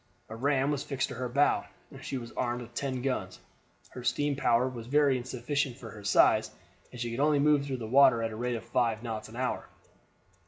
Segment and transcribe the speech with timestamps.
[0.29, 3.39] A ram was fixed to her bow, and she was armed with ten guns.
[3.91, 6.49] Her steam power was very insufficient for her size,
[6.91, 9.35] and she could only move through the water at the rate of five knots an
[9.35, 9.67] hour.